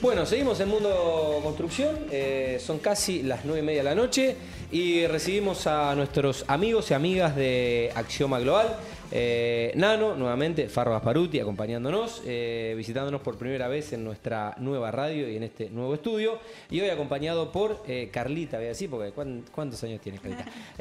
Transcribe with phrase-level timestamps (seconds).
[0.00, 4.34] Bueno, seguimos en Mundo Construcción, eh, son casi las nueve y media de la noche
[4.72, 8.76] y recibimos a nuestros amigos y amigas de Axioma Global.
[9.12, 15.28] Eh, Nano, nuevamente, Farro Gasparuti acompañándonos, eh, visitándonos por primera vez en nuestra nueva radio
[15.28, 16.38] y en este nuevo estudio.
[16.70, 20.46] Y hoy acompañado por eh, Carlita, voy a decir, porque ¿cuán- ¿cuántos años tienes, Carlita?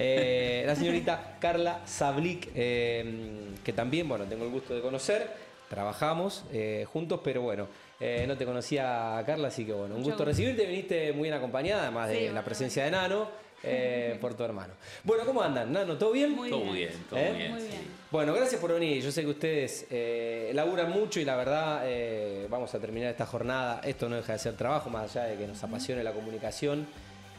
[0.66, 5.50] La señorita Carla Sablik, que también, bueno, tengo el gusto de conocer.
[5.70, 6.46] Trabajamos
[6.92, 7.68] juntos, pero bueno,
[8.00, 10.26] eh, no te conocía Carla, así que bueno, un Mucho gusto gusto.
[10.26, 10.66] recibirte.
[10.66, 13.30] Viniste muy bien acompañada, además de la presencia de Nano,
[13.64, 14.74] eh, por tu hermano.
[15.04, 15.72] Bueno, ¿cómo andan?
[15.72, 16.32] Nano, ¿todo bien?
[16.34, 16.74] Muy todo bien.
[16.74, 17.34] bien, todo ¿Eh?
[17.36, 17.52] bien.
[17.52, 17.68] Muy sí.
[17.68, 17.82] bien.
[18.12, 19.04] Bueno, gracias por venir.
[19.04, 23.26] Yo sé que ustedes eh, laburan mucho y la verdad eh, vamos a terminar esta
[23.26, 23.82] jornada.
[23.84, 26.88] Esto no deja de ser trabajo, más allá de que nos apasione la comunicación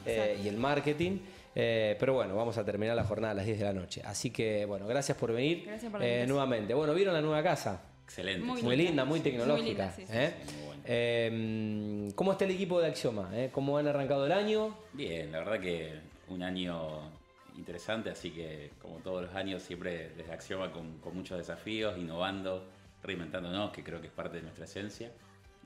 [0.06, 1.18] eh, y el marketing.
[1.54, 4.02] Eh, pero bueno, vamos a terminar la jornada a las 10 de la noche.
[4.04, 6.74] Así que bueno, gracias por venir Gracias por eh, nuevamente.
[6.74, 7.80] Bueno, ¿vieron la nueva casa?
[8.10, 8.44] Excelente.
[8.44, 9.68] Muy Muy linda, muy Muy tecnológica.
[9.68, 10.34] linda, sí, sí, ¿eh?
[10.44, 10.82] sí, muy buena.
[10.84, 13.30] Eh, ¿Cómo está el equipo de Axioma?
[13.34, 13.50] eh?
[13.52, 14.76] ¿Cómo han arrancado el año?
[14.92, 15.94] Bien, la verdad que
[16.28, 17.08] un año
[17.56, 22.66] interesante, así que como todos los años, siempre desde Axioma con, con muchos desafíos, innovando,
[23.00, 25.12] reinventándonos, que creo que es parte de nuestra esencia,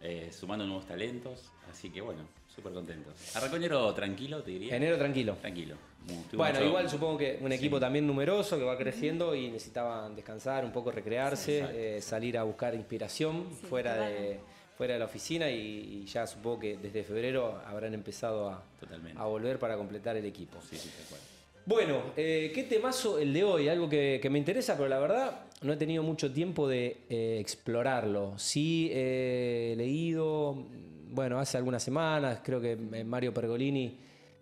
[0.02, 3.14] eh, sumando nuevos talentos, así que bueno, súper contentos.
[3.36, 4.76] Arrancó enero tranquilo, te diría.
[4.76, 5.36] Enero tranquilo.
[5.40, 5.76] Tranquilo.
[6.06, 7.80] Mu- tuvo Bueno, mucho- igual supongo que un equipo Sí.
[7.80, 12.74] también numeroso que va creciendo y necesitaban descansar, un poco recrearse, eh, salir a buscar
[12.74, 14.38] inspiración Sí, fuera, de,
[14.76, 19.18] fuera de la oficina y, y ya supongo que desde febrero habrán empezado a, Totalmente.
[19.18, 20.58] a volver para completar el equipo.
[20.68, 21.20] Sí, sí, tal cual.
[21.66, 25.40] Bueno, eh, qué temazo el de hoy, algo que, que me interesa, pero la verdad
[25.62, 28.38] no he tenido mucho tiempo de eh, explorarlo.
[28.38, 30.66] Sí he leído,
[31.14, 33.98] bueno, hace algunas semanas, creo que eh, Mario Pergolini,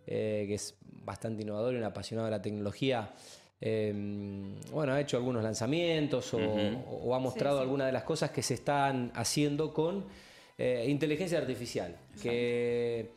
[0.06, 3.12] eh, que es bastante innovador y un apasionado de la tecnología,
[3.60, 3.92] eh,
[4.72, 7.62] bueno, ha hecho algunos lanzamientos o, ha mostrado Sí, sí.
[7.62, 10.04] algunas de las cosas que se están haciendo con
[10.58, 13.10] eh, inteligencia artificial, que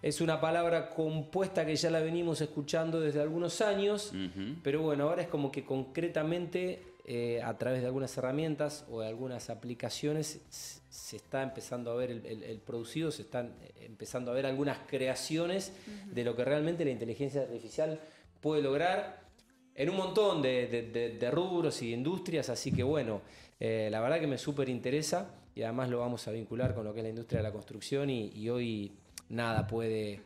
[0.00, 4.12] es una palabra compuesta que ya la venimos escuchando desde algunos años,
[4.62, 6.80] pero bueno, ahora es como que concretamente
[7.10, 12.10] eh, a través de algunas herramientas o de algunas aplicaciones se está empezando a ver
[12.10, 15.72] el, el- el producido, se están eh, empezando a ver algunas creaciones
[16.12, 17.98] de lo que realmente la inteligencia artificial
[18.42, 19.20] puede lograr
[19.74, 23.22] en un montón de, de- de- de rubros y de industrias, así que bueno,
[23.58, 26.92] eh, la verdad que me súper interesa y además lo vamos a vincular con lo
[26.92, 28.92] que es la industria de la construcción y, y hoy
[29.30, 30.20] nada puede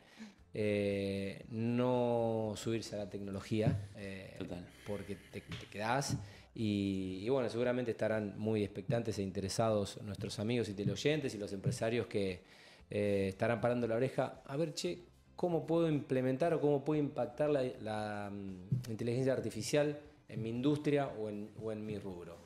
[0.54, 4.66] eh, no subirse a la tecnología, eh, Total.
[4.87, 6.16] porque te, te quedás.
[6.54, 12.06] Y, bueno, seguramente estarán muy expectantes e interesados nuestros amigos y teleoyentes y los empresarios
[12.06, 12.42] que
[12.90, 14.42] eh, estarán parando la oreja.
[14.44, 14.98] A ver, che,
[15.34, 19.98] ¿cómo puedo implementar o cómo puedo impactar la, mm, inteligencia artificial
[20.28, 22.36] en mi industria o en, o en mi rubro?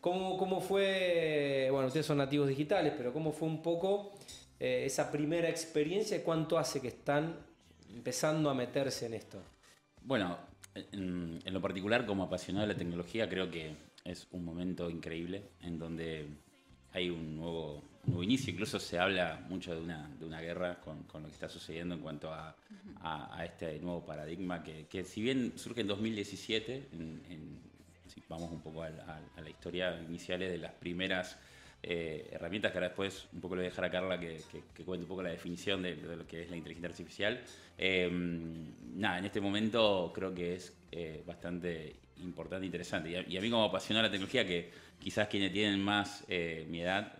[0.00, 4.12] ¿Cómo, ¿Cómo fue, bueno, ustedes son nativos digitales, pero cómo fue un poco
[4.60, 7.36] eh, esa primera experiencia y cuánto hace que están
[7.90, 9.42] empezando a meterse en esto?
[10.02, 10.38] Bueno,
[10.92, 15.78] en, lo particular, como apasionado de la tecnología, creo que es un momento increíble en
[15.78, 16.26] donde
[16.92, 18.52] hay un nuevo, nuevo inicio.
[18.52, 22.00] Incluso se habla mucho de una, de una guerra con, lo que está sucediendo en
[22.00, 22.56] cuanto a,
[23.00, 27.60] a- a este nuevo paradigma que, que si bien surge en 2017, en- en-
[28.06, 31.36] si vamos un poco al- a, la historia iniciales de las primeras
[31.82, 34.40] eh, herramientas que ahora después un poco le voy a dejar a Carla que,
[34.74, 37.40] que- cuente un poco la definición de, de lo que es la inteligencia artificial.
[37.78, 38.10] Eh,
[38.94, 43.10] nada, en este momento creo que es eh, bastante importante e interesante.
[43.28, 47.14] Y a, mí como apasionado la tecnología, que quizás quienes tienen más eh, mi edad,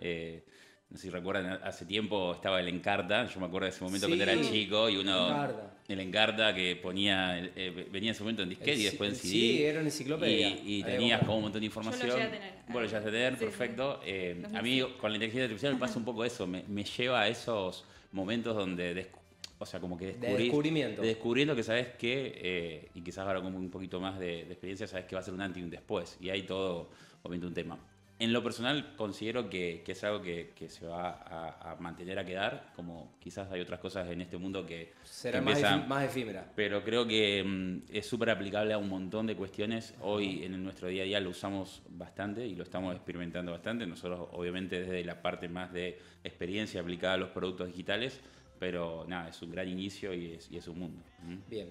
[0.89, 4.07] no sé si recuerdan, hace tiempo estaba el Encarta, yo me acuerdo de ese momento
[4.07, 4.13] Sí.
[4.17, 5.29] cuando era chico y uno...
[5.31, 5.73] Encarta.
[5.89, 9.17] El Encarta que ponía, eh, venía en ese momento en disquete El y después en
[9.17, 9.29] CD.
[9.31, 10.49] sí, era una enciclopedia.
[10.65, 12.11] Y, tenías como un montón de Yo lo información.
[12.11, 12.55] llegué a tener.
[12.69, 13.45] Bueno, llegaste a tener, Sí, sí.
[13.45, 14.01] perfecto.
[14.05, 14.63] Eh, a 2005.
[14.63, 17.85] mí con la inteligencia artificial me pasa un poco eso, me, me lleva a esos
[18.13, 19.07] momentos donde,
[19.59, 21.03] o sea, como que descubrís- descubrimiento.
[21.03, 24.53] de descubriendo que sabes que, eh, y quizás ahora con un poquito más de, de
[24.53, 26.17] experiencia, sabes que va a ser un antes y un después.
[26.21, 26.91] Y hay todo,
[27.23, 27.79] obviamente, un tema.
[28.19, 32.19] En lo personal, considero que, que es algo que, que se va a, a mantener
[32.19, 36.51] a quedar, como quizás hay otras cosas en este mundo que, Será más, más efímera.
[36.57, 39.95] pero creo que mm, es súper aplicable a un montón de cuestiones.
[40.01, 43.87] Hoy en nuestro día a día lo usamos bastante y lo estamos experimentando bastante.
[43.87, 48.19] Nosotros obviamente desde la parte más de experiencia aplicada a los productos digitales,
[48.59, 51.03] pero nada, es un gran inicio y es, y es un mundo.
[51.23, 51.51] ¿Mm?
[51.51, 51.69] Bien.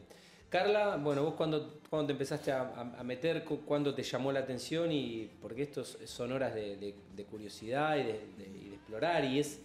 [0.60, 4.90] Carla, bueno, vos cuando, cuando te empezaste a, meter, cu- cuándo te llamó la atención
[4.90, 8.76] y porque esto es- son horas de, de- de curiosidad y de, de- y de
[8.76, 9.60] explorar y es,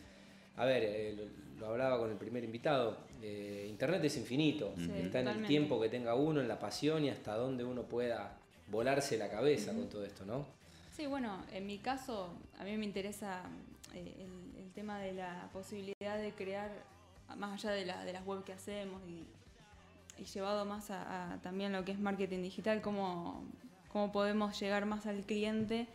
[0.57, 4.91] a ver, eh, lo, lo hablaba con el primer invitado, eh, Internet es infinito, Sí,
[4.97, 8.37] está en el tiempo que tenga uno, en la pasión y hasta dónde uno pueda
[8.67, 10.45] volarse la cabeza con todo esto, ¿no?
[10.97, 13.43] Sí, bueno, en mi caso, a mí me interesa
[13.95, 14.27] eh,
[14.59, 16.69] el tema de la posibilidad de crear,
[17.37, 19.25] más allá de, la, de las web que hacemos y,
[20.35, 23.45] llevado más a, también lo que es marketing digital, cómo,
[23.93, 25.87] cómo podemos llegar más al cliente.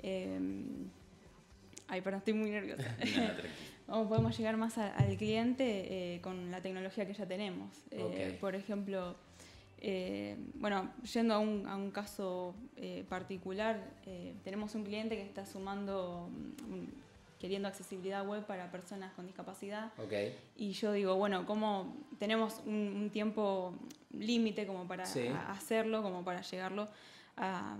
[0.00, 0.38] Eh,
[1.88, 2.96] ay, perdón, estoy muy nerviosa.
[3.86, 7.68] cómo podemos llegar más al cliente eh, con la tecnología que ya tenemos.
[7.90, 9.16] Eh, por ejemplo,
[9.82, 12.54] eh, bueno, yendo a un, a un caso
[13.10, 13.78] particular,
[14.44, 16.30] tenemos un cliente que está sumando,
[17.42, 19.90] queriendo accesibilidad web para personas con discapacidad.
[20.56, 23.74] Y yo digo, bueno, ¿cómo tenemos un, tiempo
[24.16, 25.02] límite como para
[25.50, 26.88] hacerlo, como para llegarlo
[27.36, 27.76] a,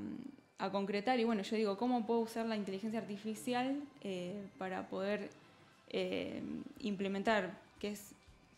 [0.58, 1.20] a, concretar?
[1.20, 3.80] Y bueno, yo digo, ¿cómo puedo usar la inteligencia artificial
[4.58, 5.30] para poder
[5.94, 6.42] eh,
[6.80, 8.14] implementar, que es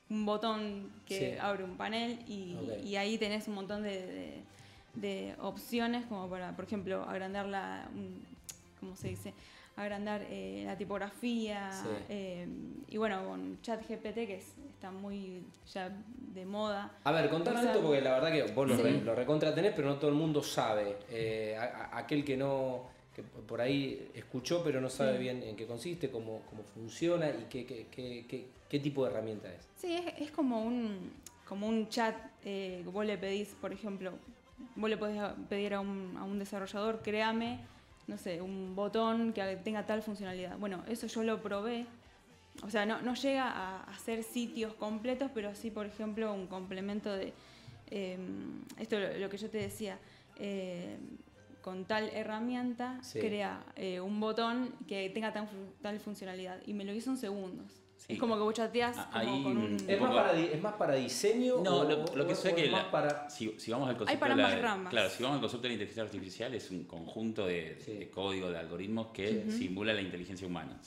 [0.09, 6.57] un botón que abre un panel y, ahí tenés un montón de, opciones como para,
[6.57, 7.89] por ejemplo, agrandar la,
[8.81, 9.35] ¿cómo se dice?
[9.77, 11.71] Agrandar eh, la tipografía
[12.09, 12.47] eh,
[12.89, 15.43] y bueno con ChatGPT que está muy
[15.73, 15.91] ya
[16.33, 16.97] de moda.
[17.05, 19.97] A ver, contanos esto porque la verdad que vos lo, lo recontra tenés, pero no
[19.97, 20.97] todo el mundo sabe.
[21.93, 26.43] aquel que no que por ahí escuchó pero no sabe bien en qué consiste, cómo,
[26.51, 29.69] cómo funciona y qué, qué, qué, qué, tipo de herramienta es.
[29.77, 31.13] Sí, es, es como, un,
[31.49, 34.13] como un chat eh, que vos le pedís, por ejemplo,
[34.75, 37.61] vos le podés pedir a un, a un desarrollador, créame,
[38.07, 40.59] no sé, un botón que tenga tal funcionalidad.
[40.59, 41.87] Bueno, eso yo lo probé.
[42.63, 47.13] O sea, no, no llega a hacer sitios completos, pero sí, por ejemplo, un complemento
[47.13, 47.33] de...
[47.91, 48.19] Eh,
[48.79, 49.99] esto lo, lo, que yo te decía.
[50.37, 50.97] Eh,
[51.65, 56.61] con tal herramienta crea eh, un botón que tenga tal funcionalidad.
[56.67, 57.84] Y me lo hizo en segundos.
[58.07, 59.77] Es como que vos chateás como con un...
[59.89, 61.63] ¿Es, más para, ¿Es más para diseño?
[61.63, 63.31] No, lo, que sé que para...
[63.31, 66.55] si, vamos al concepto de la, Claro, si vamos al concepto de la inteligencia artificial
[66.55, 70.79] es un conjunto de, código, de algoritmos que simula la inteligencia humana.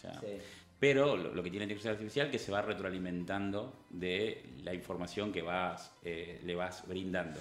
[0.79, 5.31] Pero lo, que tiene la inteligencia artificial es que se va retroalimentando de la información
[5.31, 7.39] que vas, eh, le vas brindando.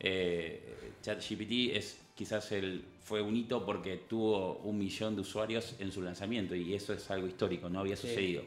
[0.00, 5.90] Eh, ChatGPT es quizás el, fue un hito porque tuvo un millón de usuarios en
[5.90, 8.44] su lanzamiento y eso es algo histórico, no había sucedido.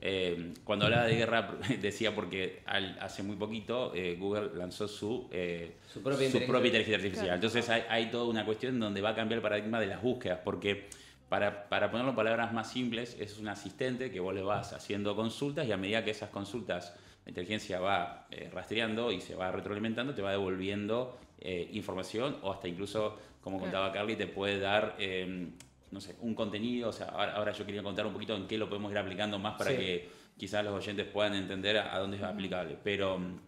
[0.00, 5.76] Eh, cuando hablaba de guerra decía porque hace muy poquito eh, Google lanzó su, eh,
[5.86, 7.34] su, propia, inteligencia artificial.
[7.36, 10.88] Entonces hay, toda una cuestión donde va a cambiar el paradigma de las búsquedas porque...
[11.32, 15.16] Para, para, ponerlo en palabras más simples, es un asistente que vos le vas haciendo
[15.16, 16.92] consultas y a medida que esas consultas
[17.24, 22.68] la inteligencia va rastreando y se va retroalimentando, te va devolviendo eh, información o hasta
[22.68, 25.50] incluso, como contaba Carly, te puede dar, em,
[25.90, 26.90] no sé, un contenido.
[26.90, 29.56] O sea, ahora, yo quería contar un poquito en qué lo podemos ir aplicando más
[29.58, 32.78] para que quizás los oyentes puedan entender a, dónde es aplicable.
[32.84, 33.40] Pero em,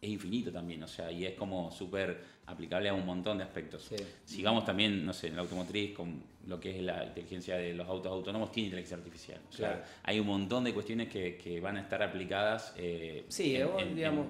[0.00, 3.90] es infinito también, o sea, y es como súper aplicable a un montón de aspectos.
[4.24, 7.88] Sigamos también, no sé, en la automotriz, con lo que es la inteligencia de los
[7.88, 9.40] autos autónomos, tiene inteligencia artificial.
[9.48, 12.74] O sea, hay un montón de cuestiones que, van a estar aplicadas.
[12.76, 13.58] Eh, sí,
[13.94, 14.26] digamos,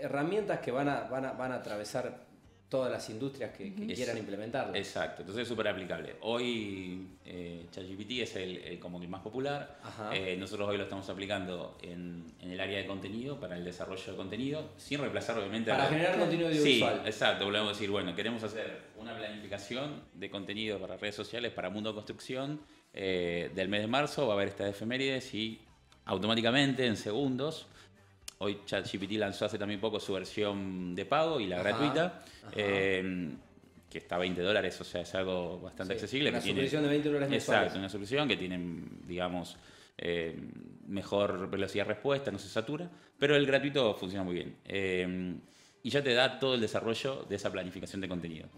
[0.00, 2.27] herramientas que van a, van a, van a atravesar
[2.68, 4.74] todas las industrias que, quieran implementarlo.
[4.74, 6.16] Exacto, entonces es súper aplicable.
[6.20, 9.78] Hoy eh, ChatGPT es el, como el más popular.
[10.12, 14.16] Eh, nosotros hoy lo estamos aplicando en, el área de contenido, para el desarrollo de
[14.16, 15.70] contenido, sin reemplazar obviamente...
[15.70, 17.00] Para generar contenido audiovisual.
[17.02, 21.52] Sí, exacto, volvemos a decir, bueno, queremos hacer una planificación de contenido para redes sociales,
[21.52, 22.60] para Mundo Construcción,
[22.92, 25.60] eh, del mes de marzo, va a haber estas efemérides y
[26.04, 27.66] automáticamente, en segundos,
[28.38, 32.22] Hoy ChatGPT lanzó hace también poco su versión de pago y la gratuita,
[32.54, 33.30] eh,
[33.90, 36.30] que está a 20 dólares, o sea, es algo bastante accesible.
[36.30, 37.62] Una suscripción de 20 dólares mensuales.
[37.62, 38.60] Exacto, una suscripción que tiene,
[39.06, 39.56] digamos,
[39.96, 40.36] eh,
[40.86, 44.56] mejor velocidad de respuesta, no se satura, pero el gratuito funciona muy bien.
[44.64, 45.34] Eh,
[45.82, 48.48] y ya te da todo el desarrollo de esa planificación de contenido.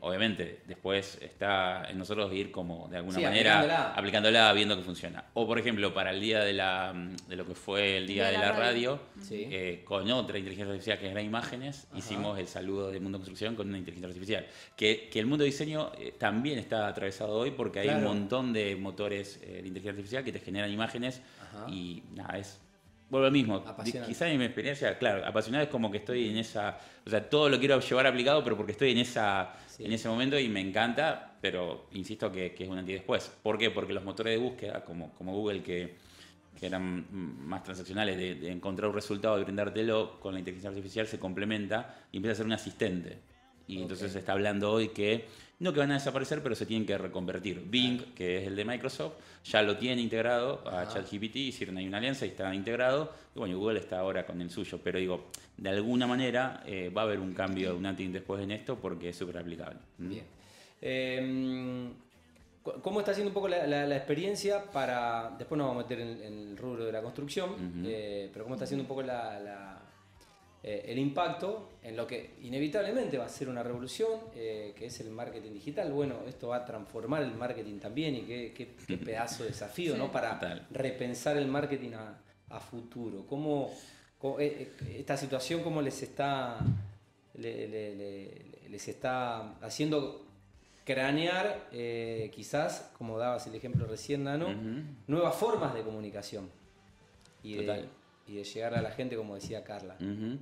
[0.00, 4.52] Obviamente, después está en nosotros ir como de alguna manera aplicándola.
[4.52, 5.24] viendo que funciona.
[5.34, 6.94] O por ejemplo, para el día de, la,
[7.28, 11.10] de lo que fue el día de, la, radio, eh, con otra inteligencia artificial que
[11.10, 14.46] era imágenes, hicimos el saludo de Mundo Construcción con una inteligencia artificial.
[14.76, 18.52] Que, que el mundo de diseño eh, también está atravesado hoy porque hay un montón
[18.52, 21.20] de motores eh, de inteligencia artificial que te generan imágenes
[21.68, 22.60] y nada, es
[23.10, 23.64] vuelvo al mismo.
[24.06, 26.78] Quizá en mi experiencia, claro, apasionado es como que estoy en esa.
[27.06, 30.38] O sea, todo lo quiero llevar aplicado, pero porque estoy en esa en ese momento
[30.38, 33.30] y me encanta, pero insisto que, es un anti después.
[33.42, 33.70] ¿Por qué?
[33.70, 35.96] Porque los motores de búsqueda, como, como Google, que,
[36.60, 37.06] eran
[37.46, 42.16] más transaccionales, de, encontrar un resultado y brindártelo, con la inteligencia artificial se complementa y
[42.16, 43.20] empieza a ser un asistente.
[43.68, 45.26] Y entonces se está hablando hoy que
[45.60, 47.62] no que van a desaparecer, pero se tienen que reconvertir.
[47.66, 51.98] Bing, que es el de Microsoft, ya lo tiene integrado a ChatGPT, hicieron ahí una
[51.98, 53.12] alianza y está integrado.
[53.34, 57.02] Y bueno, Google está ahora con el suyo, pero digo, de alguna manera eh, va
[57.02, 59.78] a haber un cambio, un antes y después en esto porque es súper aplicable.
[59.98, 60.08] ¿Mm?
[60.08, 60.24] Bien.
[60.80, 61.92] Em,
[62.82, 66.56] ¿Cómo está siendo un poco la, experiencia para, después nos vamos a meter en, el
[66.56, 69.02] rubro de la construcción, eh, pero cómo está siendo un poco
[70.62, 75.00] eh, el impacto en lo que inevitablemente va a ser una revolución, eh, que es
[75.00, 75.92] el marketing digital?
[75.92, 78.68] Bueno, esto va a transformar el marketing también y qué,
[79.04, 80.10] pedazo de desafío, ¿no?
[80.10, 83.26] Para repensar el marketing a, futuro.
[83.26, 83.70] ¿Cómo,
[84.38, 86.58] esta situación, cómo les está,
[87.34, 90.28] les está haciendo
[90.88, 94.48] cranear, eh, quizás, como dabas el ejemplo recién, Nano,
[95.06, 96.48] nuevas formas de comunicación.
[97.42, 97.84] Y de,
[98.28, 99.96] y de, llegar a la gente, como decía Carla,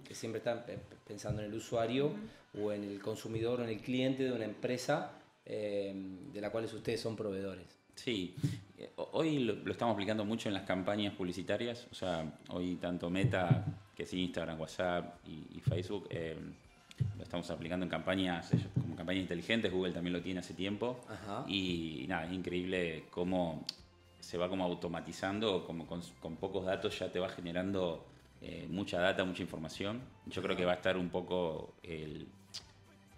[0.04, 0.64] que siempre está
[1.06, 2.12] pensando en el usuario
[2.60, 5.12] o en el consumidor o en el cliente de una empresa
[5.44, 5.94] eh,
[6.32, 7.66] de la cual ustedes son proveedores.
[7.94, 8.34] Sí,
[8.96, 13.64] hoy lo, estamos aplicando mucho en las campañas publicitarias, o sea, hoy tanto Meta,
[13.94, 16.36] que es Instagram, WhatsApp y, Facebook, eh,
[17.16, 21.00] lo estamos aplicando en campañas, como campañas inteligentes, Google también lo tiene hace tiempo.
[21.48, 23.64] Y, nada, es increíble cómo
[24.20, 26.02] se va como automatizando, como con,
[26.36, 28.04] pocos datos ya te va generando
[28.40, 30.00] eh, mucha data, mucha información.
[30.26, 31.74] Yo creo que va a estar un poco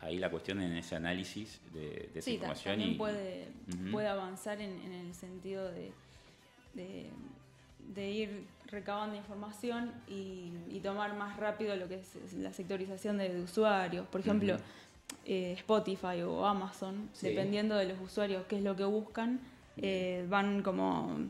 [0.01, 2.75] ahí la cuestión en ese análisis de, esa información.
[2.75, 3.49] También puede,
[3.91, 5.93] puede avanzar en, el sentido de
[7.95, 14.07] de ir recabando información y, tomar más rápido lo que es la sectorización de, usuarios.
[14.07, 14.57] Por ejemplo,
[15.27, 19.41] eh, Spotify o Amazon, dependiendo de los usuarios qué es lo que buscan,
[19.83, 21.29] eh, van como...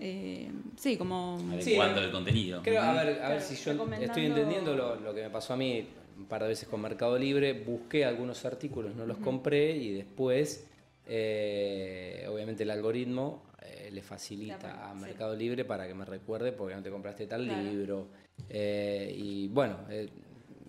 [0.00, 1.38] Eh, sí, como...
[1.52, 2.58] Adecuando el contenido.
[2.60, 5.86] a ver, a ver si yo estoy entendiendo lo, que me pasó a mí
[6.18, 7.52] un par de veces con Mercado Libre.
[7.52, 10.66] Busqué algunos artículos, no los compré y después,
[11.04, 13.42] obviamente el algoritmo
[13.90, 18.08] le facilita a Mercado Libre para que me recuerde porque no te compraste tal libro.
[18.48, 20.08] Eh, y bueno, eh,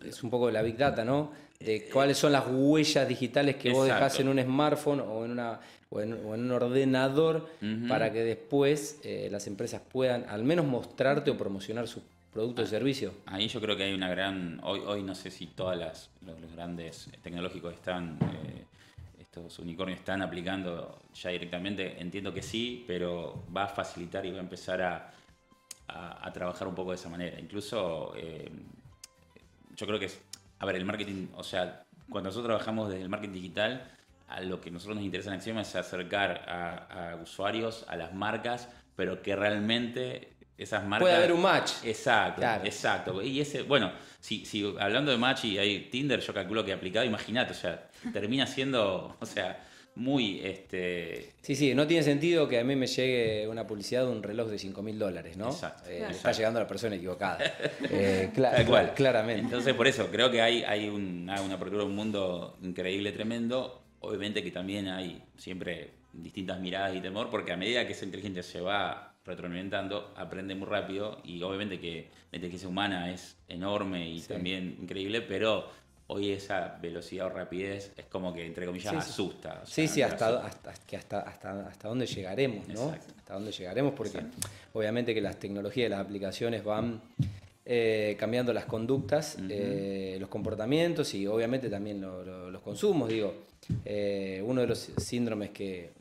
[0.05, 1.31] es un poco la Big Data, ¿no?
[1.59, 5.59] De cuáles son las huellas digitales que vos dejás en un smartphone o en, una,
[5.89, 7.49] o en, un ordenador
[7.87, 12.01] para que después eh, las empresas puedan al menos mostrarte o promocionar su
[12.31, 13.13] producto o ah, servicio.
[13.25, 14.59] Ahí yo creo que hay una gran.
[14.63, 16.09] Hoy, hoy no sé si todos los,
[16.53, 18.19] grandes tecnológicos están
[19.43, 24.37] los unicornios están aplicando ya directamente, entiendo que sí, pero va a facilitar y va
[24.37, 25.13] a empezar a,
[26.33, 27.39] trabajar un poco de esa manera.
[27.39, 28.51] Incluso eh,
[29.77, 30.19] yo creo que es,
[30.59, 33.91] a ver, el marketing, o sea, cuando nosotros trabajamos desde el marketing digital,
[34.27, 38.13] a lo que nosotros nos interesa en Acción es acercar a, a usuarios, a las
[38.13, 41.03] marcas, pero que realmente esas marcas.
[41.05, 41.71] Puede haber un match.
[41.83, 43.21] Exacto, exacto.
[43.21, 47.05] Y ese, bueno, si, si hablando de match y hay Tinder, yo calculo que aplicado,
[47.05, 49.63] imagínate, o sea, termina siendo, o sea,
[49.97, 51.31] muy este.
[51.41, 54.49] Sí, sí, no tiene sentido que a mí me llegue una publicidad de un reloj
[54.49, 55.49] de 5 mil dólares, ¿no?
[55.49, 55.89] Exacto.
[55.89, 57.39] Eh, está llegando a la persona equivocada.
[57.89, 58.31] eh,
[58.67, 58.93] cual.
[58.93, 59.41] Claramente.
[59.41, 63.81] Entonces, por eso, creo que hay, hay una, una apertura un mundo increíble, tremendo.
[63.99, 68.43] Obviamente que también hay siempre distintas miradas y temor, porque a medida que esa inteligencia
[68.43, 74.21] se va retroalimentando, aprende muy rápido y obviamente que la inteligencia humana es enorme y
[74.21, 75.69] también increíble, pero
[76.07, 79.61] hoy esa velocidad o rapidez es como que, entre comillas, asusta.
[79.65, 82.89] sí, sí, hasta, hasta, hasta, hasta, hasta dónde llegaremos, ¿no?
[82.89, 84.19] Hasta dónde llegaremos, porque
[84.73, 87.01] obviamente que las tecnologías y las aplicaciones van
[87.65, 93.09] eh, cambiando las conductas, eh, los comportamientos y obviamente también los consumos.
[93.09, 93.33] Digo,
[93.83, 95.91] eh, uno de los síndromes que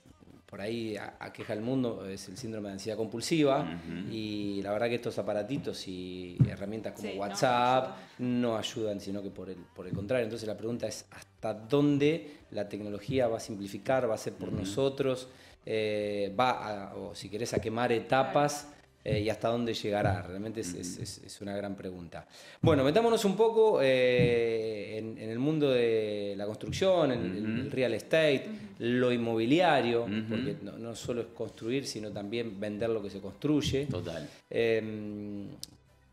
[0.46, 4.94] por ahí aqueja el mundo es el síndrome de ansiedad compulsiva y la verdad que
[4.94, 9.00] estos aparatitos y herramientas como WhatsApp no ayudan.
[9.00, 10.24] sino que por el, por el contrario.
[10.24, 14.52] Entonces la pregunta es hasta dónde la tecnología va a simplificar, va a ser por
[14.52, 15.28] nosotros,
[15.64, 18.72] eh, va a, o si querés a quemar etapas.
[19.08, 20.20] Eh, y hasta dónde llegará.
[20.22, 22.26] Realmente es, una gran pregunta.
[22.60, 28.46] Bueno, metámonos un poco eh, en, el mundo de la construcción, en el real estate,
[28.80, 33.86] lo inmobiliario, porque no, solo es construir, sino también vender lo que se construye.
[33.86, 34.28] Total.
[34.50, 35.50] Em,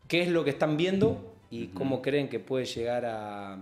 [0.06, 3.58] ¿Qué es lo que están viendo y cómo creen que puede llegar a,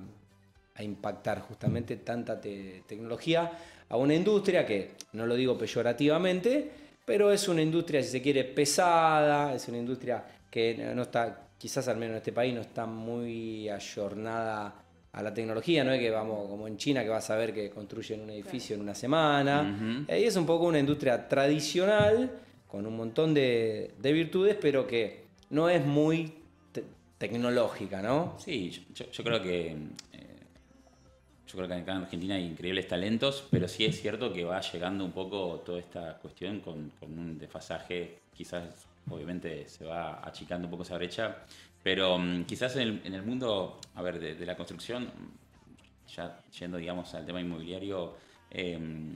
[0.79, 3.51] impactar justamente tanta tecnología
[3.89, 8.45] a una industria que, no lo digo peyorativamente, pero es una industria, si se quiere,
[8.45, 12.87] pesada, es una industria que no está, quizás al menos en este país, no está
[12.87, 14.75] muy ayornada
[15.13, 17.69] a la tecnología, no es que vamos como en China que vas a ver que
[17.71, 20.07] construyen un edificio en una semana.
[20.09, 22.31] Y es un poco una industria tradicional,
[22.67, 26.33] con un montón de, virtudes, pero que no es muy
[27.19, 28.37] tecnológica, ¿no?
[28.39, 29.77] Sí, yo creo que
[31.53, 34.59] yo creo que acá en Argentina hay increíbles talentos, pero sí es cierto que va
[34.63, 40.71] llegando un poco toda esta cuestión con, un desfasaje, quizás obviamente se va achicando un
[40.71, 41.45] poco esa brecha,
[41.83, 45.11] pero mm, quizás en el, mundo, a ver, de, la construcción,
[46.09, 48.17] ya yendo digamos al tema inmobiliario,
[48.51, 49.13] em,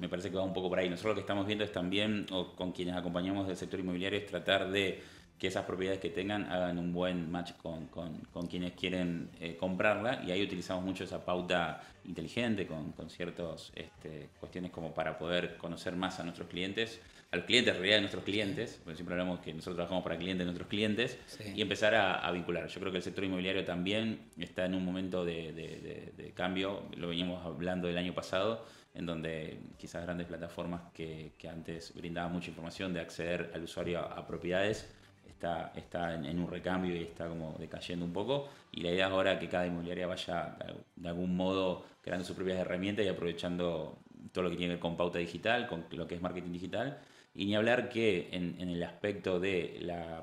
[0.00, 0.90] me parece que va un poco por ahí.
[0.90, 4.26] Nosotros lo que estamos viendo es también, o con quienes acompañamos del sector inmobiliario, es
[4.26, 5.00] tratar de
[5.38, 10.22] que esas propiedades que tengan hagan un buen match con, con, quienes quieren eh, comprarla
[10.26, 15.56] y ahí utilizamos mucho esa pauta inteligente con, con ciertas este, cuestiones como para poder
[15.56, 17.00] conocer más a nuestros clientes,
[17.32, 20.16] a los clientes, en realidad de nuestros clientes, porque siempre hablamos que nosotros trabajamos para
[20.16, 21.18] clientes de nuestros clientes,
[21.54, 22.68] y empezar a, vincular.
[22.68, 27.08] Yo creo que el sector inmobiliario también está en un momento de, de, cambio, lo
[27.08, 28.64] veníamos hablando el año pasado,
[28.94, 34.00] en donde quizás grandes plataformas que, que antes brindaban mucha información de acceder al usuario
[34.00, 34.88] a propiedades,
[35.36, 38.48] está, está en, un recambio y está como decayendo un poco.
[38.72, 40.56] Y la idea es ahora que cada inmobiliaria vaya
[40.96, 43.98] de algún modo creando sus propias herramientas y aprovechando
[44.32, 46.98] todo lo que tiene que con pauta digital, con lo que es marketing digital.
[47.34, 50.22] Y ni hablar que en, en el aspecto de la,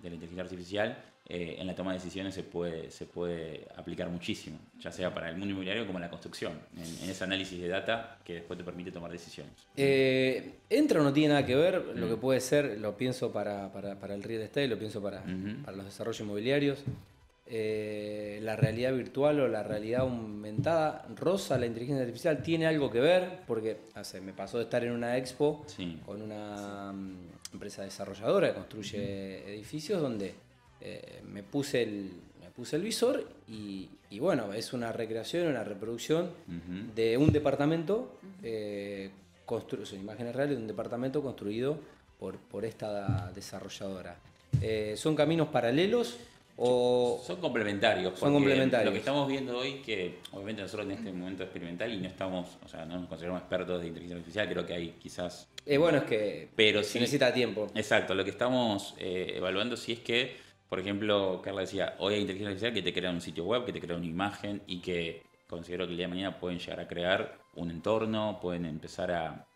[0.00, 4.10] de la inteligencia artificial, eh, en la toma de decisiones se puede, se puede aplicar
[4.10, 7.68] muchísimo, ya sea para el mundo inmobiliario como en la construcción, en, ese análisis de
[7.68, 9.54] data que después te permite tomar decisiones.
[9.74, 12.20] Eh, ¿Entra o no tiene nada que ver lo que mm.
[12.20, 15.24] puede ser, lo pienso para, para, para el real estate, lo pienso para,
[15.64, 16.84] para los desarrollos inmobiliarios?
[17.46, 23.00] Eh, la realidad virtual o la realidad aumentada, Rosa, la inteligencia artificial, tiene algo que
[23.00, 25.64] ver, porque hace, me pasó de estar en una expo
[26.06, 27.16] con una mm,
[27.52, 30.34] empresa desarrolladora que construye edificios donde
[30.84, 32.10] eh, me, puse el,
[32.42, 33.88] me puse el visor y,
[34.18, 36.30] bueno, es una recreación, una reproducción
[36.94, 39.10] de un departamento, eh,
[39.46, 41.78] son imágenes reales de un departamento construido
[42.18, 44.16] por, por esta desarrolladora.
[44.60, 46.18] Eh, ¿Son caminos paralelos?
[46.56, 48.16] O son complementarios.
[48.16, 48.86] Son complementarios.
[48.86, 52.58] Lo que estamos viendo hoy, que obviamente nosotros en este momento experimental y no estamos,
[52.64, 55.48] o sea, no nos consideramos expertos de inteligencia artificial, creo que hay quizás.
[55.78, 57.66] bueno, es que pero se necesita tiempo.
[57.74, 60.43] Exacto, lo que estamos evaluando sí es que
[60.74, 63.72] por ejemplo, Carla decía, hoy hay inteligencia artificial que te crea un sitio web, que
[63.72, 66.88] te crea una imagen y que considero que el día de mañana pueden llegar a
[66.88, 69.46] crear un entorno, pueden empezar a,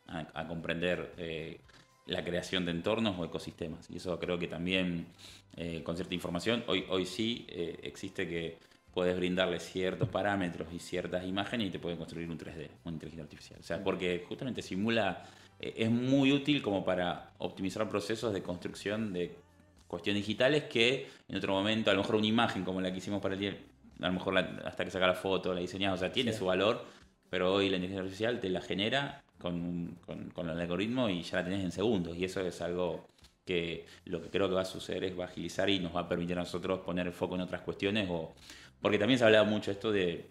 [0.47, 1.59] comprender eh,
[2.07, 3.91] la creación de entornos o ecosistemas.
[3.91, 5.09] Y eso creo que también
[5.57, 8.61] eh, con cierta información, hoy, hoy sí eh, existe que
[8.95, 13.25] puedes brindarle ciertos parámetros y ciertas imágenes y te pueden construir un 3D, una inteligencia
[13.25, 13.59] artificial.
[13.59, 15.25] O sea, porque justamente simula,
[15.59, 19.48] es muy útil como para optimizar procesos de construcción de
[19.89, 23.21] cuestiones digitales que en otro momento, a lo mejor una imagen como la que hicimos
[23.21, 23.57] para el día,
[24.01, 26.85] a lo mejor hasta que saca la foto, la diseñas, o sea, tiene su valor,
[27.29, 29.99] pero hoy la inteligencia artificial te la genera con,
[30.35, 32.17] con, el algoritmo y ya la tenés en segundos.
[32.17, 33.09] Y eso es algo
[33.45, 36.01] que lo que creo que va a suceder es va a agilizar y nos va
[36.01, 38.09] a permitir a nosotros poner el foco en otras cuestiones.
[38.11, 38.35] O,
[38.81, 40.31] porque también se ha hablado mucho esto de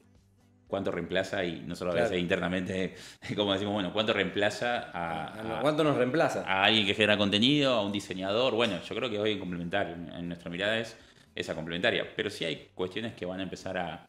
[0.68, 2.96] cuánto reemplaza, y no solo a veces internamente,
[3.36, 6.44] como decimos, bueno, cuánto reemplaza a, ¿Cuánto nos reemplaza?
[6.46, 8.54] A alguien que genera contenido, a un diseñador.
[8.54, 9.96] Bueno, yo creo que hoy es complementario.
[9.96, 10.96] En nuestra mirada es
[11.36, 12.06] esa complementaria.
[12.16, 14.08] Pero sí hay cuestiones que van a empezar a,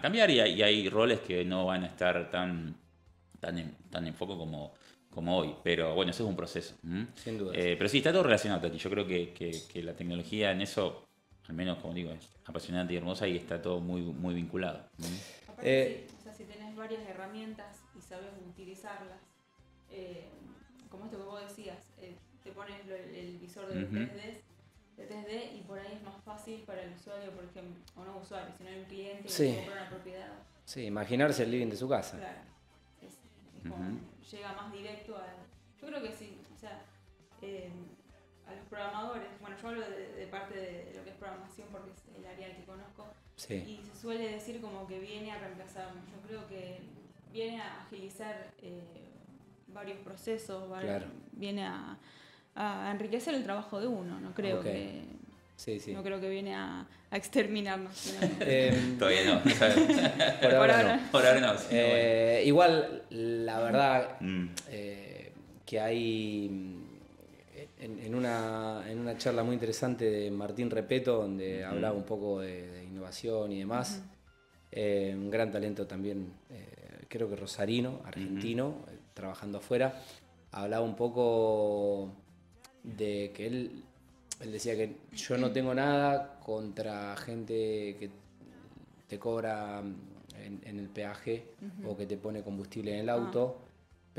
[0.00, 2.74] cambiar y hay, roles que no van a estar tan,
[3.38, 4.74] tan, en, tan en foco como,
[5.10, 5.54] como hoy.
[5.62, 6.74] Pero bueno, eso es un proceso.
[7.16, 7.52] Sin duda.
[7.54, 8.78] Eh, pero sí, está todo relacionado, Tati.
[8.78, 11.06] Yo creo que, que la tecnología en eso
[11.50, 14.84] al menos como digo, es apasionante y hermosa y está todo muy, muy vinculado.
[15.62, 19.20] Eh, o sea, si tenés varias herramientas y sabes utilizarlas,
[19.90, 20.28] eh,
[20.90, 24.40] como esto que vos decías, eh, te pones el, visor de 3D,
[24.96, 28.18] de 3D y por ahí es más fácil para el usuario, por ejemplo, o no
[28.18, 30.32] usuario, sino el cliente que compra una propiedad.
[30.64, 32.16] Sí, imaginarse el living de su casa.
[32.16, 32.40] Claro,
[33.02, 33.98] es, como,
[34.30, 35.36] llega más directo al...
[35.80, 36.82] Yo creo que sí, o sea,
[38.50, 42.18] a los programadores, bueno, yo hablo de, parte de lo que es programación porque es
[42.18, 43.06] el área que conozco,
[43.48, 46.04] y se suele decir como que viene a reemplazarnos.
[46.10, 46.80] Yo creo que
[47.32, 48.80] viene a agilizar eh,
[49.68, 50.64] varios procesos,
[51.32, 51.98] viene a,
[52.90, 55.02] enriquecer el trabajo de uno, no creo que...
[55.92, 58.14] No creo que viene a, exterminarnos.
[58.40, 59.42] Em, Todavía no.
[60.40, 61.10] por, ahora no.
[61.10, 61.54] Por ahora no.
[61.70, 64.46] Eh, igual, la verdad mm.
[64.70, 65.32] eh,
[65.66, 66.79] que hay
[67.80, 72.84] en, una, en una charla muy interesante de Martín Repeto, donde hablaba un poco de,
[72.84, 74.02] innovación y demás.
[74.70, 80.00] Eh, un gran talento también, eh, creo que rosarino, argentino, eh, trabajando afuera.
[80.52, 82.12] Hablaba un poco
[82.82, 83.84] de que él,
[84.40, 88.10] él decía que yo no tengo nada contra gente que
[89.08, 91.44] te cobra en, el peaje
[91.84, 93.69] o que te pone combustible en el auto.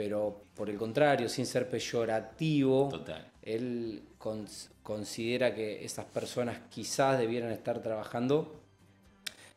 [0.03, 2.89] Pero por el contrario, sin ser peyorativo,
[3.43, 4.01] él
[4.81, 8.63] considera que esas personas quizás debieran estar trabajando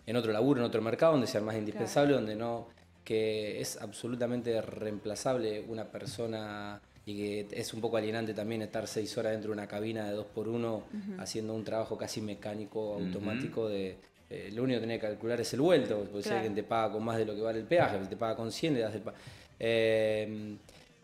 [0.05, 2.69] en otro laburo, en otro mercado, donde sea más indispensable, donde no,
[3.05, 9.17] que es absolutamente reemplazable una persona y que es un poco alienante también estar seis
[9.17, 10.83] horas dentro de una cabina de dos por uno
[11.21, 13.97] haciendo un trabajo casi mecánico, automático de...
[14.29, 16.93] Eh, lo único que tiene que calcular es el vuelto, porque si alguien te paga
[16.93, 18.95] con más de lo que vale el peaje, si te paga con 100 le das
[18.95, 19.03] el
[19.61, 20.57] Eh,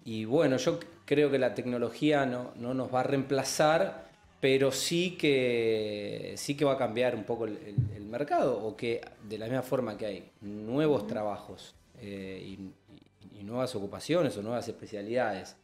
[0.04, 4.08] y bueno, yo creo que la tecnología no, no nos va a reemplazar,
[4.40, 8.76] pero sí que, sí que va a cambiar un poco el, el- el mercado, o
[8.76, 12.58] que de la misma forma que hay nuevos trabajos eh, y,
[13.44, 15.56] nuevas ocupaciones o nuevas especialidades,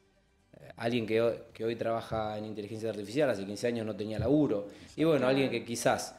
[0.60, 4.18] eh, alguien que hoy, que hoy trabaja en inteligencia artificial hace 15 años no tenía
[4.18, 6.16] laburo, y bueno, alguien que quizás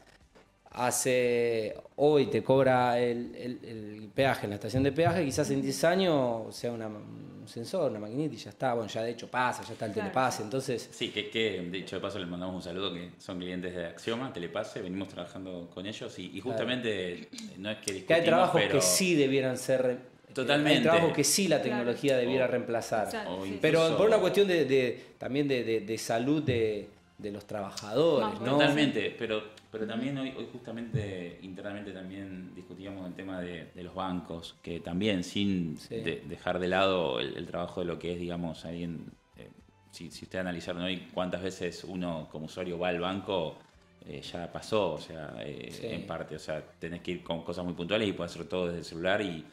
[0.78, 5.62] hace hoy te cobra el, el- el peaje en la estación de peaje, quizás en
[5.62, 9.28] 10 años sea una- un sensor, una maquinita y ya está, bueno, ya de hecho
[9.28, 10.10] pasa, ya está el Claro.
[10.10, 10.90] telepase, entonces...
[10.92, 13.86] Sí, que, que de hecho de paso les mandamos un saludo, que son clientes de
[13.86, 18.62] Axioma, Telepase, venimos trabajando con ellos y, y justamente no es que Que hay trabajos
[18.62, 19.98] pero que sí debieran ser...
[20.34, 20.78] Totalmente.
[20.78, 21.78] Hay trabajos que sí la Claro.
[21.78, 23.06] tecnología debiera O- reemplazar.
[23.06, 23.46] Exacto, o.
[23.60, 26.88] Pero por una cuestión de, de- también de, de- de salud de,
[27.18, 28.38] de los trabajadores.
[28.38, 33.94] Totalmente, pero, pero también hoy, hoy justamente internamente también discutíamos el tema de, de los
[33.94, 35.96] bancos, que también sin Sí.
[35.96, 39.50] de- dejar de lado el, el trabajo de lo que es, digamos, alguien, eh,
[39.92, 43.58] si, si ustedes analizaron hoy cuántas veces uno como usuario va al banco,
[44.06, 45.86] eh, ya pasó, o sea, eh, Sí.
[45.88, 48.68] en parte, o sea, tenés que ir con cosas muy puntuales y puedes hacer todo
[48.68, 49.44] desde el celular y,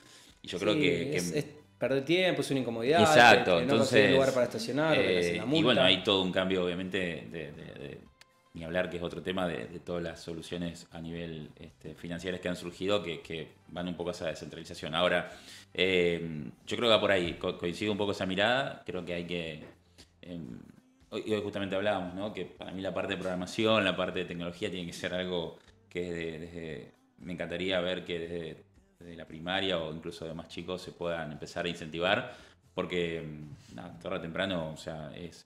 [0.42, 0.80] y yo creo que...
[1.10, 1.46] que- es, es
[1.76, 3.00] perder tiempo, es una incomodidad.
[3.00, 4.12] Exacto, que- que no entonces.
[4.12, 5.64] lugar para estacionar, o que hacen eh, la y multa.
[5.64, 7.93] bueno, hay todo un cambio, obviamente, de, de- de-
[8.54, 12.48] ni hablar que es otro tema de, todas las soluciones a nivel este, financieras que
[12.48, 14.94] han surgido que, van un poco a esa descentralización.
[14.94, 15.30] Ahora,
[15.72, 16.20] eh,
[16.66, 19.24] yo creo que va por ahí, co- coincido un poco esa mirada, creo que hay
[19.26, 19.64] que.
[20.22, 20.40] eh,
[21.10, 22.32] hoy, justamente hablábamos, ¿no?
[22.32, 25.58] Que para mí la parte de programación, la parte de tecnología tiene que ser algo
[25.88, 28.64] que desde, desde- me encantaría ver que desde,
[29.16, 32.34] la primaria o incluso de más chicos se puedan empezar a incentivar,
[32.74, 35.44] porque mm, nada, tarde o temprano, o sea, es,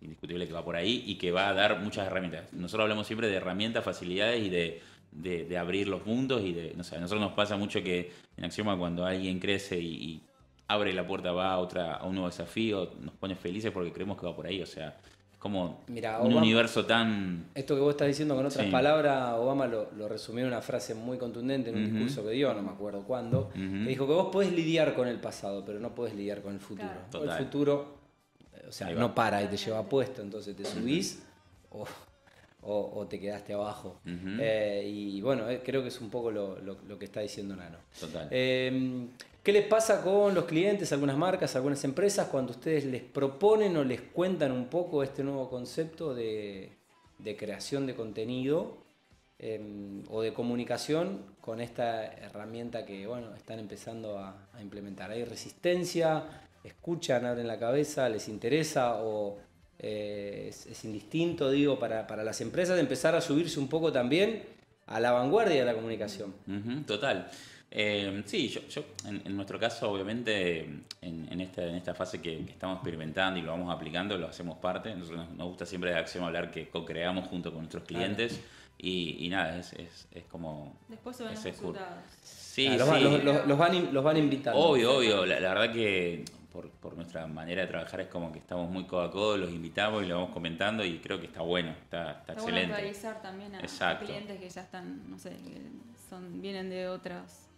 [0.00, 2.52] indiscutible que va por ahí y que va a dar muchas herramientas.
[2.52, 4.80] Nosotros hablamos siempre de herramientas, facilidades y de,
[5.12, 8.12] de- de abrir los mundos y de, no sé, a nosotros nos pasa mucho que
[8.36, 10.20] en Axioma cuando alguien crece y, y
[10.68, 14.18] abre la puerta, va a, otra, a un nuevo desafío, nos pone felices porque creemos
[14.20, 14.96] que va por ahí, o sea,
[15.32, 17.46] es como Mirá, un universo tan...
[17.54, 18.70] Esto que vos estás diciendo con otras Sí.
[18.70, 22.52] palabras, Obama lo, lo resumió en una frase muy contundente en un discurso que dio,
[22.52, 25.94] no me acuerdo cuándo, que dijo que vos podés lidiar con el pasado, pero no
[25.94, 26.88] podés lidiar con el futuro.
[27.10, 27.24] Claro.
[27.32, 27.97] El futuro,
[28.68, 31.22] o sea, no para y te lleva puesto, entonces te subís
[31.70, 31.84] o,
[32.62, 34.00] o- o te quedaste abajo.
[34.40, 37.54] Eh, y bueno, eh, creo que es un poco lo, lo- lo que está diciendo
[37.56, 37.78] Nano.
[37.98, 38.28] Total.
[38.30, 39.06] Eh,
[39.42, 43.84] ¿Qué les pasa con los clientes, algunas marcas, algunas empresas, cuando ustedes les proponen o
[43.84, 46.70] les cuentan un poco este nuevo concepto de,
[47.18, 48.76] de creación de contenido
[49.38, 55.10] eh, o de comunicación con esta herramienta que bueno, están empezando a, a implementar?
[55.12, 56.24] ¿Hay resistencia?
[56.64, 58.08] ¿Escuchan, abren la cabeza?
[58.08, 58.96] ¿Les interesa?
[59.02, 59.38] ¿O
[59.78, 64.42] eh, es, es indistinto, digo, para, para las empresas empezar a subirse un poco también
[64.86, 66.34] a la vanguardia de la comunicación?
[66.86, 67.28] Total.
[67.70, 72.20] Eh, sí, yo, yo en, en nuestro caso, obviamente, en, en esta, en esta fase
[72.22, 74.94] que, que estamos experimentando y lo vamos aplicando, lo hacemos parte.
[74.94, 78.40] Nosotros nos, nos gusta siempre de Acción hablar que co-creamos junto con nuestros clientes
[78.78, 80.78] y, y nada, es, es, es como...
[80.88, 81.88] Después se ven los resultados.
[82.24, 83.04] Sí, Ah, los, van- sí.
[83.04, 84.58] los- los- los van, los van invitando.
[84.58, 85.26] Obvio, obvio.
[85.26, 88.84] La, la verdad que por, por nuestra manera de trabajar es como que estamos muy
[88.84, 92.12] codo a codo, los invitamos y lo vamos comentando y creo que está bueno, está,
[92.12, 92.74] está Está bueno excelente.
[92.74, 94.06] actualizar también a, a Exacto.
[94.06, 95.60] clientes que ya están, no sé, que
[96.08, 97.48] son, vienen de otras,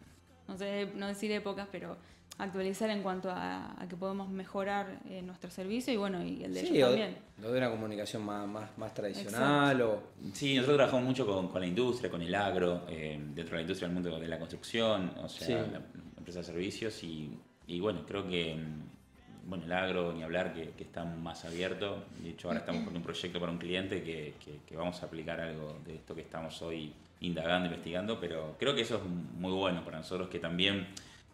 [0.49, 1.97] no sé, no decir épocas, pero
[2.39, 6.55] actualizar en cuanto a, a que podemos mejorar eh, nuestro servicio y bueno, y el
[6.55, 7.19] de Sí, ellos también.
[7.39, 10.03] lo de una comunicación más, más, más tradicional o...
[10.33, 13.61] Sí, nosotros trabajamos mucho con, con la industria, con el agro, eh, dentro de la
[13.61, 15.53] industria del mundo de la construcción, o sea, Sí.
[15.53, 15.83] la, la
[16.17, 17.39] empresa de servicios y,
[17.71, 22.05] y bueno, creo que mm, bueno, el agro, ni hablar, que, que está más abierto.
[22.23, 25.07] De hecho, ahora estamos con un proyecto para un cliente que, que- que vamos a
[25.07, 29.53] aplicar algo de esto que estamos hoy indagando, investigando, pero creo que eso es muy
[29.53, 30.87] bueno para nosotros, que también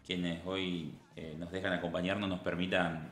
[0.06, 3.10] quienes hoy eh, nos dejan acompañarnos nos permitan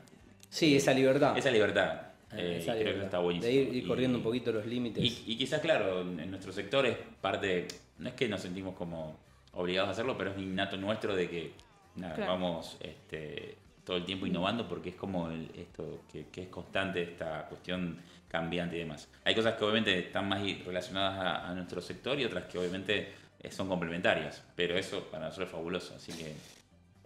[0.49, 1.37] Sí, esa libertad.
[1.37, 2.01] esa libertad.
[2.31, 3.05] Eh, Eh, esa creo que libertad.
[3.05, 3.47] está buenísimo.
[3.53, 5.03] De ir, ir Y- corriendo un poquito los límites.
[5.03, 7.67] y, y quizás, claro, en, en nuestro sector es parte,
[7.99, 9.17] no es que nos sentimos como
[9.53, 11.51] obligados a hacerlo, pero es innato nuestro de que
[11.95, 12.31] nada, Claro.
[12.33, 17.01] vamos este, todo el tiempo innovando porque es como el- esto que, que es constante
[17.03, 19.07] esta cuestión cambiante y demás.
[19.23, 23.09] Hay cosas que obviamente están más relacionadas a, a nuestro sector y otras que obviamente
[23.41, 26.33] eh, son complementarias, pero eso para nosotros es fabuloso, así que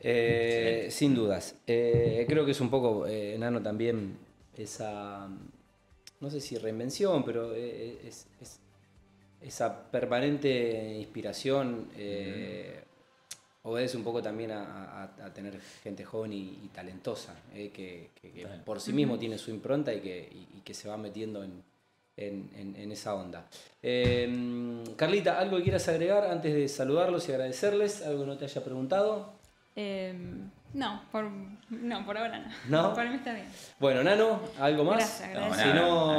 [0.02, 1.56] Eh, sin dudas.
[1.68, 4.18] Eh, creo que es un poco, eh, Nano, también
[4.58, 5.28] esa,
[6.22, 8.60] no sé si reinvención, pero es, es-
[9.42, 12.84] esa permanente inspiración eh,
[13.64, 18.10] obedece un poco también a, a- a tener gente joven y, y talentosa, eh, que,
[18.22, 18.64] que- que Total.
[18.64, 21.62] por sí mismo tiene su impronta y que, y- y que se va metiendo en,
[22.18, 23.46] en- en- en esa onda.
[23.84, 28.02] Eh, Carlita, ¿algo que quieras agregar antes de saludarlos y agradecerles?
[28.06, 29.34] ¿Algo que no te haya preguntado?
[29.76, 30.14] Eh,
[30.74, 31.26] No, por,
[31.70, 32.52] no, por ahora no.
[32.90, 32.94] ¿No?
[32.94, 33.48] Por mí está bien.
[33.80, 34.98] Bueno, Nano, ¿algo más?
[34.98, 35.40] Gracias, No,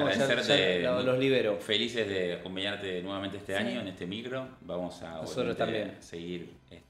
[0.06, 0.46] gracias.
[0.46, 1.56] Si no, ya- ya los libero.
[1.60, 3.62] Felices de acompañarte nuevamente este Sí.
[3.62, 4.48] año en este micro.
[4.62, 5.96] Vamos a Nosotros también.
[6.00, 6.82] seguir este,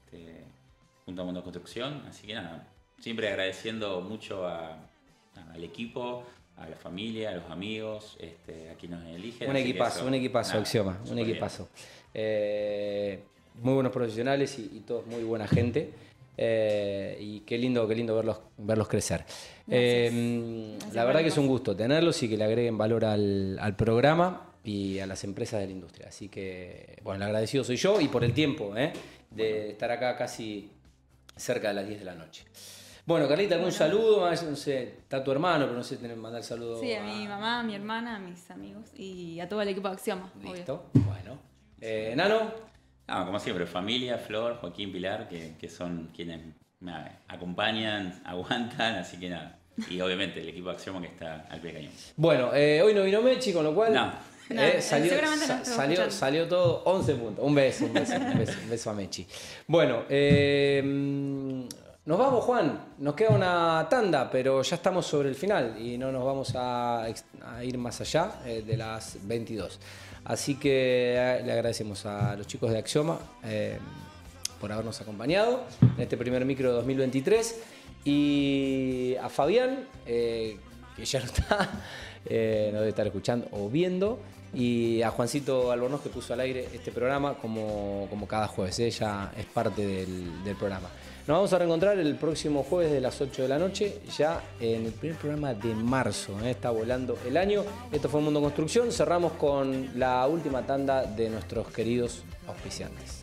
[1.05, 2.03] junto a Mundo Construcción.
[2.07, 2.67] Así que nada,
[2.99, 4.77] siempre agradeciendo mucho a-
[5.53, 6.23] al equipo,
[6.57, 9.49] a la familia, a los amigos, este, a quienes nos eligen.
[9.49, 11.69] Un equipazo, eso, un equipazo, nada, Axioma, un equipazo.
[12.13, 13.23] Eh,
[13.61, 15.91] muy buenos profesionales y, y todos muy buena gente.
[16.37, 19.25] Eh, y qué lindo, qué lindo verlos, verlos crecer.
[19.69, 23.75] Eh, la verdad que es un gusto tenerlos y que le agreguen valor al, al
[23.75, 26.07] programa y a las empresas de la industria.
[26.09, 28.93] Así que, bueno, el agradecido soy yo y por el tiempo ¿eh?
[29.31, 30.71] De estar acá casi
[31.35, 32.45] cerca de las 10 de la noche.
[33.05, 33.77] Bueno, Carlita, ¿algún Bueno.
[33.77, 34.25] saludo?
[34.25, 37.27] Ah, No sé, está tu hermano, pero no sé, que mandar saludo Sí, a mi
[37.27, 40.53] mamá, a mi hermana, a mis amigos y a todo el equipo de Axioma, obvio.
[40.53, 41.39] Listo, bueno.
[41.79, 42.51] Eh, Nano,
[43.07, 46.41] No, como siempre, familia, Flor, Joaquín, Pilar, que, que son quienes
[46.79, 46.93] me
[47.27, 49.57] acompañan, aguantan, así que nada.
[49.89, 51.93] Y obviamente el equipo de Axioma que está al pie de cañón.
[52.17, 54.13] Bueno, eh, hoy no vino Mechi, con lo cual No.
[54.49, 57.45] No, eh, salió, no salió, salió todo 11 puntos.
[57.45, 59.27] Un beso, un beso, un beso, un a Mechi.
[59.67, 60.81] Bueno, eh,
[62.03, 62.93] nos vamos, Juan.
[62.97, 67.07] Nos queda una tanda, pero ya estamos sobre el final y no nos vamos a,
[67.63, 69.79] ir más allá eh, de las 22.
[70.25, 73.19] Así que eh, le agradecemos a los chicos de Axioma
[74.59, 75.63] por habernos acompañado
[75.97, 77.61] en este primer micro de 2023
[78.05, 80.57] y a Fabián, que
[81.03, 81.69] ya no está,
[82.25, 84.19] eh, nos debe estar escuchando o viendo,
[84.53, 89.31] y a Juancito Albornoz que puso al aire este programa como, como cada jueves, ella
[89.37, 90.89] es parte del, programa.
[91.27, 94.87] Nos vamos a reencontrar el próximo jueves de las 8 de la noche, ya en
[94.87, 96.51] el primer programa de marzo, ¿eh?
[96.51, 97.63] está volando el año.
[97.91, 103.20] Esto fue Mundo Construcción, cerramos con la última tanda de nuestros queridos auspiciantes.